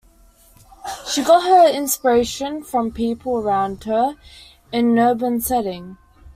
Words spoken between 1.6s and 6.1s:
inspiration from people around her, in an urban setting.